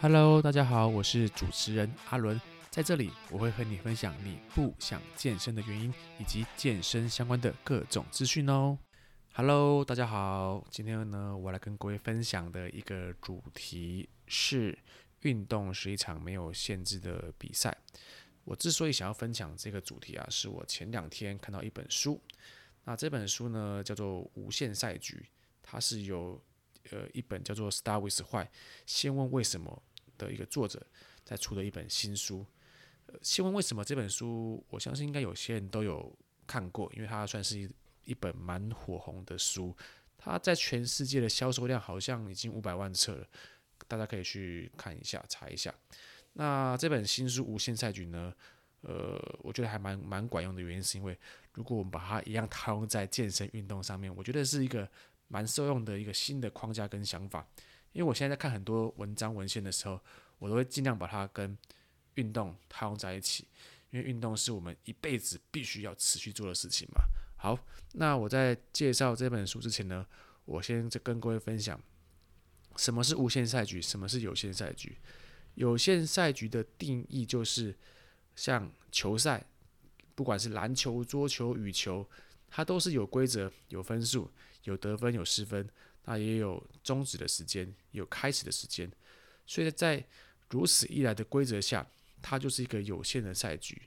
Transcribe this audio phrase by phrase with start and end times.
[0.00, 8.78] Hello，大家好，我是主持人阿伦，在这里我会和你分享你不想健身的原因，以及健身相关的各种资讯哦。
[9.32, 14.78] Hello，大家好，今天呢，我来跟各位分享的一个主题是
[15.22, 17.76] 运动是一场没有限制的比赛。
[18.44, 22.20] 我之所以想要分享这个主题啊，是我前两天看到一本书，
[22.84, 25.16] 那这本书呢叫做《无限赛局》，
[25.60, 26.40] 它是由
[26.92, 28.44] 呃一本叫做《Star with Why》，
[28.86, 29.82] 先问为什么。
[30.18, 30.84] 的一个作者
[31.24, 32.44] 在出的一本新书，
[33.06, 36.14] 呃，先问为什么这本书，我相信应该有些人都有
[36.46, 37.70] 看过，因为它算是一
[38.04, 39.74] 一本蛮火红的书，
[40.16, 43.26] 它在全世界的销售量好像已经五百万册了，
[43.86, 45.74] 大家可以去看一下，查一下。
[46.32, 48.34] 那这本新书《无限赛局》呢，
[48.82, 51.18] 呃，我觉得还蛮蛮管用的原因是因为，
[51.52, 54.88] 如果我们把它一样套用在健身运动上面，我觉得是一个
[55.28, 57.46] 蛮受用的一个新的框架跟想法。
[57.92, 60.00] 因为我现在在看很多文章文献的时候，
[60.38, 61.56] 我都会尽量把它跟
[62.14, 63.46] 运动套用在一起，
[63.90, 67.00] 因为运动是我们一辈子必须要持续做的事情嘛。
[67.36, 67.58] 好，
[67.94, 70.06] 那我在介绍这本书之前呢，
[70.44, 71.80] 我先跟各位分享
[72.76, 74.98] 什么是无限赛局，什么是有限赛局。
[75.54, 77.76] 有限赛局的定义就是
[78.36, 79.44] 像球赛，
[80.14, 82.08] 不管是篮球、桌球、羽球，
[82.48, 84.30] 它都是有规则、有分数、
[84.64, 85.68] 有得分、有失分。
[86.10, 88.90] 那也有终止的时间，有开始的时间，
[89.46, 90.02] 所以在
[90.48, 91.86] 如此一来的规则下，
[92.22, 93.82] 它就是一个有限的赛局。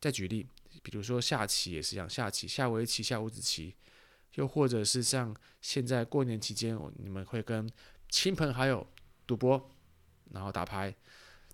[0.00, 0.48] 再举例，
[0.82, 3.74] 比如说下棋也是一样，下棋、下围棋、下五子棋，
[4.36, 7.70] 又或者是像现在过年期间，你们会跟
[8.08, 8.86] 亲朋好友
[9.26, 9.70] 赌博，
[10.30, 10.96] 然后打牌、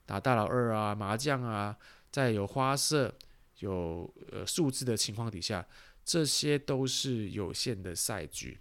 [0.06, 1.77] 打大老二啊、麻将啊，
[2.12, 3.12] 在有花色、
[3.58, 5.66] 有呃数字的情况底下，
[6.04, 8.60] 这些都是有限的赛局。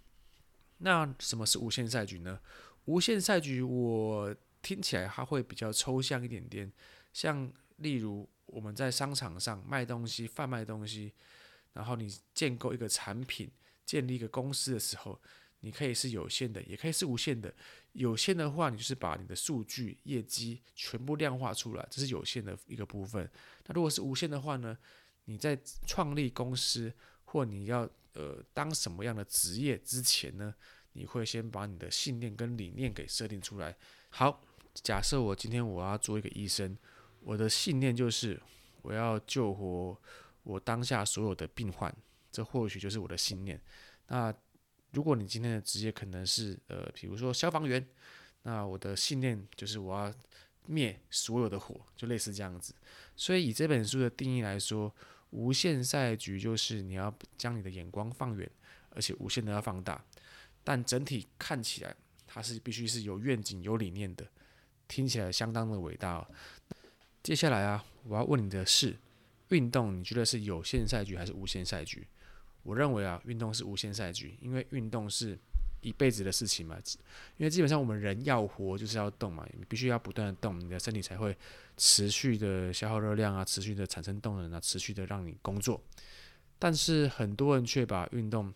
[0.80, 2.40] 那什么是无限赛局呢？
[2.86, 6.70] 无限赛局我听起来它会比较抽象一点点，
[7.12, 11.12] 像例如我们在商场上卖东西、贩卖东西，
[11.72, 13.50] 然后你建构一个产品、
[13.84, 15.20] 建立一个公司的时候，
[15.60, 17.54] 你可以是有限的，也可以是无限的。
[17.92, 23.30] 有限的话，你就是把你的数据、业绩全部量化出来，这是有限的一个部分。
[23.66, 24.76] 那如果是无限的话呢？
[25.26, 25.56] 你在
[25.86, 26.92] 创立公司
[27.24, 30.52] 或你要呃，当什么样的职业之前呢，
[30.94, 33.76] 你会先把你的信念跟理念给设定出来。
[34.08, 34.42] 好，
[34.74, 36.76] 假设我今天我要做一个医生，
[37.20, 38.40] 我的信念就是
[38.82, 39.96] 我要救活
[40.42, 41.94] 我当下所有的病患，
[42.32, 43.60] 这或许就是我的信念。
[44.08, 44.34] 那
[44.92, 47.88] 如果你今天的职业可能是呃，比如说消防员，
[48.42, 50.12] 那我的信念就是我要
[50.66, 52.74] 灭所有的火，就类似这样子。
[53.14, 54.92] 所以以这本书的定义来说。
[55.30, 58.50] 无限赛局就是你要将你的眼光放远，
[58.90, 60.04] 而且无限的要放大，
[60.62, 61.94] 但整体看起来
[62.26, 64.26] 它是必须是有愿景、有理念的，
[64.88, 66.26] 听起来相当的伟大哦。
[67.22, 68.96] 接下来啊，我要问你的是，
[69.48, 72.06] 运动你觉得是有限赛局还是无限赛局？
[72.62, 75.38] 我认为啊，运动是无限赛局，因为运动是。
[75.80, 76.76] 一辈子的事情嘛，
[77.36, 81.36] 因为基本上我们人要活就是要动嘛，你必须要不断的动，你的身体才会
[81.76, 85.82] 持续的消耗热量啊，持续的产生动能啊，持续的让你工作。
[86.58, 88.52] 但是很多人却把运动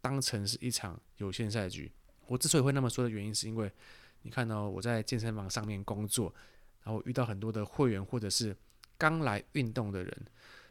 [0.00, 1.90] 当成是一场有限赛局。
[2.26, 3.70] 我之所以会那么说的原因，是因为
[4.22, 6.34] 你看到我在健身房上面工作，
[6.82, 8.56] 然后遇到很多的会员或者是
[8.98, 10.26] 刚来运动的人，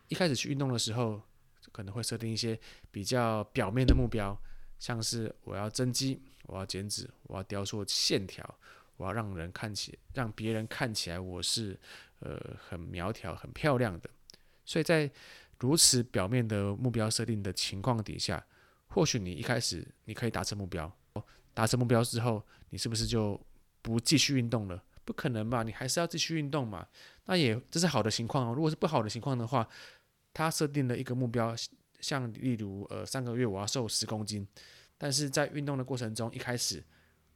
[0.10, 1.22] 一开始去运动的时候，
[1.72, 2.60] 可能会设定一些
[2.92, 4.38] 比较表面的目标。
[4.86, 8.48] 像是我要增肌，我要减脂，我要雕塑线条，
[8.98, 11.76] 我要让人看起，让别人看起来我是
[12.20, 14.08] 呃很苗条、很漂亮的。
[14.64, 15.10] 所以在
[15.60, 18.46] 如此表面的目标设定的情况底下，
[18.86, 20.96] 或许你一开始你可以达成目标，
[21.56, 23.44] 达成目标之后，你是不是就
[23.82, 24.84] 不继续运动了？
[25.04, 25.64] 不可能吧？
[25.64, 26.88] 你还是要继续运动嘛。
[27.26, 28.54] 那也这是好的情况哦。
[28.54, 29.68] 如果是不好的情况的话，
[30.32, 31.56] 他设定了一个目标。
[32.00, 34.48] 像例如，呃，三个月我要瘦十公斤，
[34.98, 36.84] 但是在运动的过程中，一开始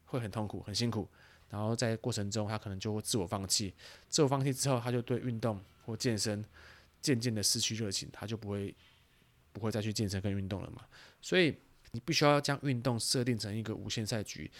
[0.05, 1.07] 会很痛苦、很辛苦，
[1.49, 3.73] 然后在过程中他可能就会自我放弃，
[4.07, 6.43] 自我放弃之后，他就对运动或健身
[7.01, 8.75] 渐渐的失去热情，他就不会
[9.51, 10.85] 不会再去健身跟运动了嘛。
[11.21, 11.55] 所以
[11.91, 14.51] 你必须要将运动设定成一个无限赛局，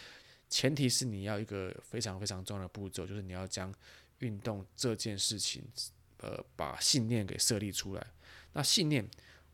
[0.50, 3.74] 前提是你要一个非常非常重要的步骤，就是你要将
[4.20, 5.64] 运动这件事情，
[6.18, 8.08] 呃，把信念给设立出来。
[8.54, 9.08] 那信念。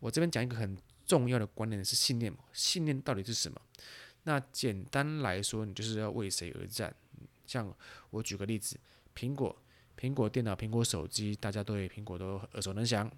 [0.06, 3.60] 我这边讲一个很重要的观念是信念，信念到底是什么？
[4.22, 6.94] 那简单来说，你就是要为谁而战。
[7.44, 7.74] 像
[8.10, 8.78] 我举个例子，
[9.16, 9.56] 苹果、
[9.98, 13.10] 苹果电脑、苹果手机，大家对苹果都耳熟能详。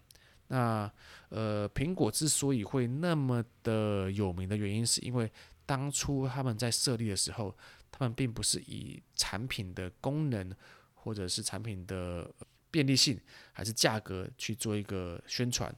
[0.46, 0.90] 那
[1.28, 5.30] 呃，苹果之所以会那么的有名的原因，是因为
[5.66, 7.54] 当初他们在设立的时候，
[7.92, 10.50] 他们并不是以产品的功能
[10.94, 12.32] 或者是产品的
[12.70, 13.20] 便利性
[13.52, 15.70] 还是价格去做一个宣传。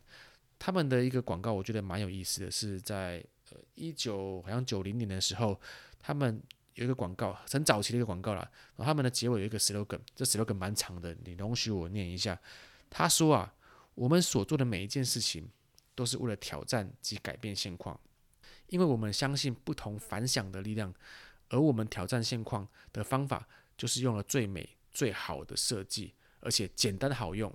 [0.60, 5.58] 他们的一个广告，我觉得蛮有意思的，是在呃一九好像九零年的时候，
[5.98, 6.40] 他们
[6.74, 8.40] 有一个广告，很早期的一个广告啦。
[8.76, 12.38] 然后他们的结尾有一个 slogan，这 slogan 蛮长的，你容许我念一下。
[12.90, 13.54] 他说啊，
[13.94, 15.48] 我们所做的每一件事情，
[15.94, 17.98] 都是为了挑战及改变现况，
[18.66, 20.92] 因为我们相信不同凡响的力量，
[21.48, 23.48] 而我们挑战现况的方法，
[23.78, 27.50] 就是用了最美最好的设计，而且简单好用。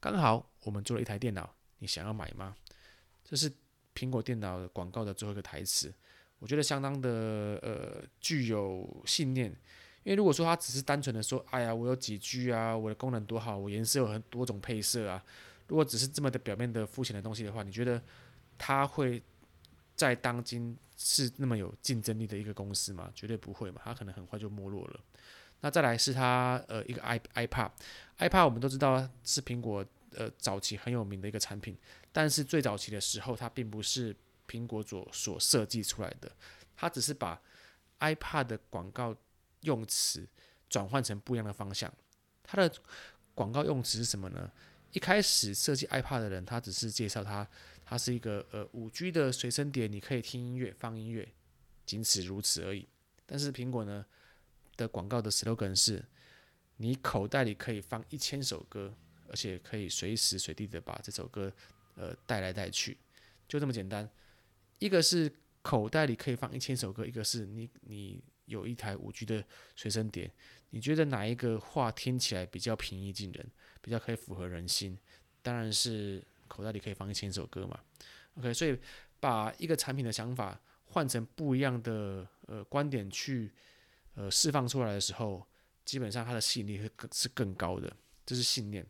[0.00, 1.54] 刚好我们做了一台电脑。
[1.84, 2.56] 你想要买吗？
[3.22, 3.52] 这是
[3.94, 5.92] 苹果电脑广告的最后一个台词，
[6.38, 7.10] 我觉得相当的
[7.60, 9.54] 呃具有信念。
[10.02, 15.22] 因为如果说它只是单纯的说，哎呀，我有几 G 啊，我的功能多好，我颜色有很多种配色啊，
[15.68, 18.02] 如果只是这么的表面的肤浅的东西的话，你觉得
[18.56, 19.22] 它会
[19.94, 23.12] 在当今是那么有竞争力的一个公司吗？
[23.14, 25.00] 绝对不会嘛，它可能很快就没落了。
[25.60, 29.84] 那再来是它呃一个 i iPad，iPad 我们都知道是苹果。
[30.16, 31.76] 呃，早期很有名的一个产品，
[32.12, 34.14] 但是最早期的时候，它并不是
[34.48, 36.30] 苹果所所设计出来的，
[36.76, 37.40] 它只是把
[38.00, 39.16] iPad 的广告
[39.60, 40.26] 用词
[40.68, 41.92] 转换成不一样的方向。
[42.42, 42.72] 它的
[43.34, 44.50] 广告用词是什么呢？
[44.92, 47.48] 一开始设计 iPad 的人，他只是介绍它，
[47.84, 51.28] 它是一个呃五 G 的随身碟，你可以听音乐、放音乐，
[51.84, 52.86] 仅此如此而已。
[53.26, 54.06] 但是苹果呢
[54.76, 56.04] 的广告的 slogan 是，
[56.76, 58.94] 你口袋里可以放一千首歌。
[59.34, 61.52] 而且可以随时随地的把这首歌，
[61.96, 62.96] 呃，带来带去，
[63.48, 64.08] 就这么简单。
[64.78, 65.28] 一个是
[65.60, 69.44] 口袋里可以放一千首歌，一个是你你有一台五 G 的
[69.74, 70.30] 随身碟。
[70.70, 73.44] 你觉得哪一个话听起来比较平易近人，
[73.80, 74.96] 比较可以符合人心？
[75.42, 77.80] 当然是口袋里可以放一千首歌嘛。
[78.36, 78.78] OK，所以
[79.18, 83.50] 把一个产品的想法换成不一样的呃观点去
[84.14, 85.44] 呃释放出来的时候，
[85.84, 88.86] 基本上它的吸引力是更是更高的，这是信念。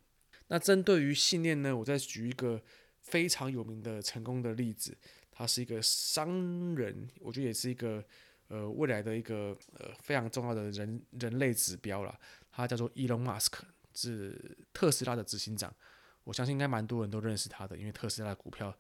[0.49, 2.63] 那针对于信念呢，我再举一个
[3.01, 4.97] 非常有名的成功的例子，
[5.31, 8.05] 他是一个商人，我觉得也是一个
[8.49, 12.19] 呃未来的一个呃非常重要的人人类指标了。
[12.51, 13.65] 他叫做伊隆马斯克，
[13.95, 15.75] 是特斯拉的执行长。
[16.23, 18.73] 我相信应该蛮多人都认识他的，因为特斯拉的股票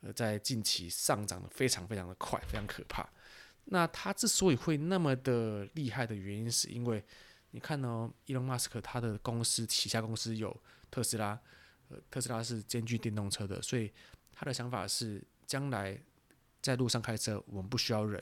[0.00, 3.08] 呃在近期上涨的非常非常的快，非常可怕。
[3.66, 7.04] 那他之所以会那么的厉害的原因，是因为
[7.50, 10.56] 你看哦，伊隆马斯克他的公司旗下公司有。
[10.92, 11.40] 特斯拉，
[11.88, 13.92] 呃，特斯拉是兼具电动车的，所以
[14.32, 15.96] 他的想法是，将来
[16.60, 18.20] 在路上开车，我们不需要人，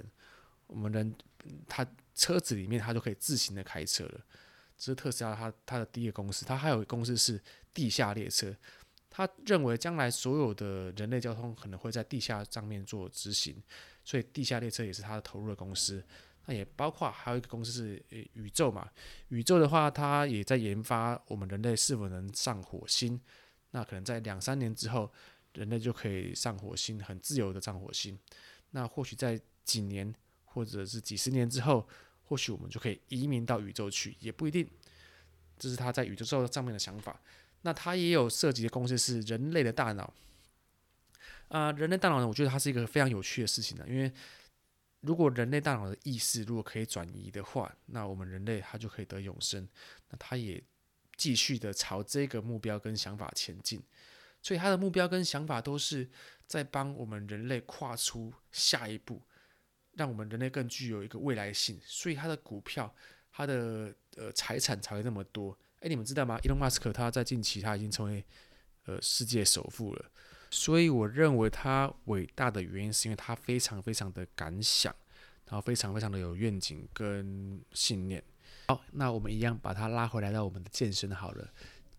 [0.67, 1.15] 我们人，
[1.67, 4.21] 他车子里面他就可以自行的开车了。
[4.77, 7.43] 这是特斯拉他他的第一个公司，他还有公司是
[7.73, 8.55] 地下列车，
[9.09, 13.57] 他认为将来所有的人类交通可能会在地下上面做执行，
[14.05, 16.05] 所以地下列车也是他的投入的公司。
[16.51, 18.03] 那也包括还有一个公司是
[18.33, 18.89] 宇宙嘛，
[19.29, 23.21] 宇宙的话，它也在研发我们人类是否能上火星。
[23.73, 25.13] 那可能在两三年之后，
[25.53, 28.19] 人类就可以上火星，很自由的上火星。
[28.71, 30.11] 那或许在几年
[30.47, 31.87] 或者是几十年之后，
[32.25, 34.67] 或许我们就可以移民到宇宙去，也不一定。
[35.59, 37.21] 这是他在宇宙上面的想法。
[37.61, 40.15] 那他也有涉及的公司是人类的大脑。
[41.49, 44.11] 啊、人类大脑呢，我觉得它是一个非常有趣的事情呢，因为。
[45.01, 49.69] 如果人类大脑的意识如果可以转移的话，那我们人类他就可以得永生。
[50.11, 50.63] 那他也
[51.17, 53.81] 继续的朝这个目标跟想法前进，
[54.43, 56.09] 所以他的目标跟想法都是
[56.47, 59.23] 在帮我们人类跨出下一步，
[59.93, 61.81] 让我们人类更具有一个未来性。
[61.85, 62.93] 所以他的股票，
[63.31, 65.57] 他的呃财产才会那么多。
[65.81, 66.39] 诶，你们知道吗？
[66.43, 68.25] 伊隆马斯克他在近期他已经成为
[68.87, 70.11] 呃世界首富了。
[70.51, 74.95] 所以我认为他伟大的原因，是因为他非常非常的敢想，
[75.47, 78.23] 然后非常非常的有愿景跟信念。
[78.69, 81.49] 好，那我们一样把它拉回来到我们的健身好了。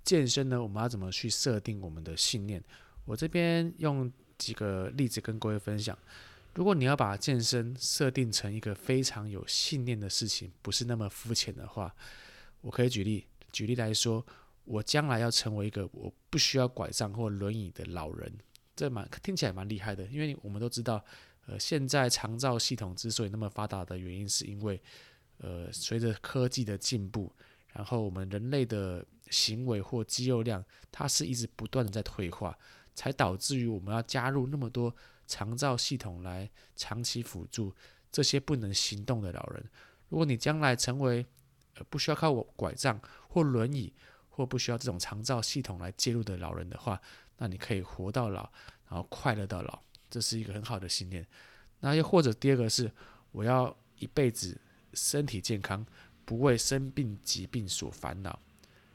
[0.03, 2.63] 健身呢，我们要怎么去设定我们的信念？
[3.05, 5.97] 我这边用几个例子跟各位分享。
[6.55, 11.93] 如果你要把健身设定成一个非常有信念的事情，不是那么肤浅的话，
[12.61, 14.25] 我可以举例，举例来说。
[14.65, 18.31] 我将来要成为一个我不需要拐杖或轮椅的老人，
[18.75, 20.05] 这蛮听起来蛮厉害的。
[20.05, 21.03] 因为我们都知道，
[21.47, 24.81] 呃，现在长照系统之所以那么发达的原因，是因为，
[25.37, 27.33] 呃，随着科技的进步，
[27.73, 32.57] 然后我们人类的行为或肌肉量，它是一直不断的在退化，
[32.93, 37.73] 才导致于我们要加入那么多长照系统来长期辅助
[38.11, 39.63] 这些不能行动的老人。
[40.09, 41.25] 如果你将来成为，
[41.75, 43.93] 呃，不需要靠我拐杖或轮椅，
[44.39, 46.97] 或不需要这种长照系统来介入的老人的话，
[47.39, 48.49] 那你可以活到老，
[48.87, 49.77] 然后快乐到老，
[50.09, 51.27] 这是一个很好的信念。
[51.81, 52.89] 那又或者第二个是，
[53.33, 54.57] 我要一辈子
[54.93, 55.85] 身体健康，
[56.23, 58.39] 不为生病疾病所烦恼。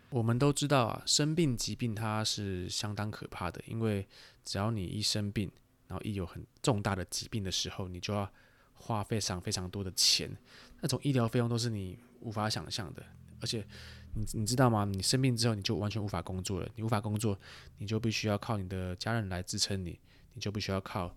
[0.09, 4.09] 我们都知道啊，生病疾病它是相当可怕的，因为
[4.47, 5.51] 只要你一生病，
[5.89, 8.27] 然后一有很重大的疾病的时候，你就要
[8.73, 10.35] 花非常非常多的钱，
[10.81, 13.05] 那种医疗费用都是你无法想象的。
[13.41, 13.67] 而且
[14.15, 14.85] 你你知道吗？
[14.85, 16.69] 你生病之后，你就完全无法工作了。
[16.77, 17.39] 你无法工作，
[17.79, 19.99] 你就必须要靠你的家人来支撑你，
[20.35, 21.15] 你就必须要靠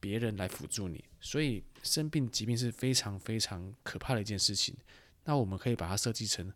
[0.00, 1.04] 别人来辅助你。
[1.20, 4.74] 所以生病疾病是非常非常可怕的一件事情。
[5.24, 6.52] 那我们可以把它设计成，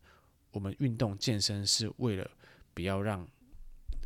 [0.50, 2.30] 我们运动健身是为了
[2.72, 3.26] 不要让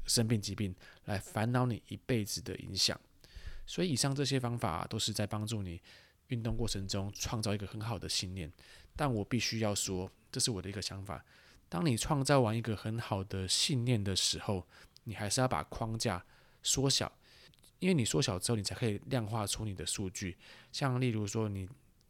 [0.05, 3.01] 生病疾病来烦恼你一辈子的影响。
[3.67, 5.81] 所以以上这些方法都是在帮助你
[6.29, 8.53] 运动过程中创造一个很好的信念。
[8.95, 11.25] 但我必须要说，这是我的一个想法。
[11.73, 14.67] 当你创造完一个很好的信念的时候，
[15.05, 16.23] 你还是要把框架
[16.63, 17.11] 缩小，
[17.79, 20.37] 因为你缩小之后，你才可以量化出你的数据。
[20.71, 21.67] 像例如说你，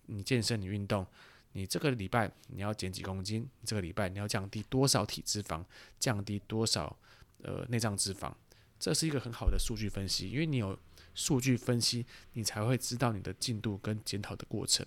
[0.07, 1.07] 你健身，你运动，
[1.53, 5.65] 你这个礼拜你要减几公斤，这个礼拜你要降低多少体脂肪，
[6.01, 6.99] 降低多少
[7.45, 8.35] 呃内脏脂肪，
[8.81, 10.29] 这是一个很好的数据分析。
[10.29, 10.77] 因为你有
[11.15, 14.85] 数据分析，你才会知道你的进度跟检讨的过程。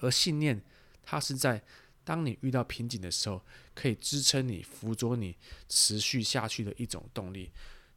[0.00, 0.62] 而信念，
[1.02, 1.62] 它是在
[2.04, 3.40] 当你遇到瓶颈的时候，
[3.74, 5.36] 可以支撑你、辅佐你
[5.68, 7.50] 持续下去的一种动力。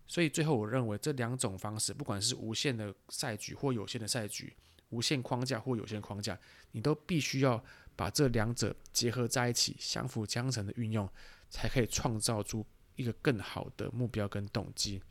[0.07, 4.53] 所以最后，我认为这两种方式，不管是无限的赛局或有限的赛局，
[4.89, 6.39] 无限框架或有限框架，
[6.71, 7.63] 你都必须要
[7.95, 11.09] 把这两者结合在一起，相辅相成的运用，
[11.50, 12.63] 才可以创造出
[12.95, 15.01] 一个更好的目标跟动机。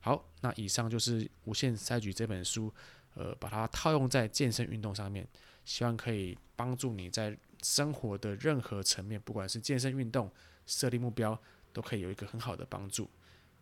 [0.00, 2.72] 好，那以上就是《无限赛局》这本书，
[3.14, 5.28] 呃，把它套用在健身运动上面。
[5.64, 10.30] 希望可以帮助你在生活的任何层面，不管是健身运动、
[10.66, 11.40] 设立目标，
[11.72, 13.08] 都可以有一个很好的帮助。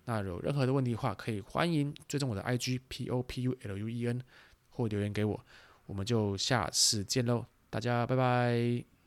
[0.07, 4.23] 那有任何的问题的话，可以欢迎追踪我的 IG P O P U L U E N
[4.71, 5.45] 或留言给我，
[5.87, 9.00] 我们就下次见喽，大家拜拜。